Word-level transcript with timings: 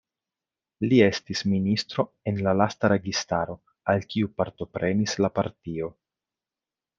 Li 0.85 1.01
estis 1.07 1.43
ministro 1.51 2.05
en 2.31 2.41
la 2.47 2.53
lasta 2.61 2.91
registaro 2.95 3.59
al 3.95 4.03
kiu 4.15 4.33
partoprenis 4.41 5.15
la 5.27 5.31
partio. 5.37 5.93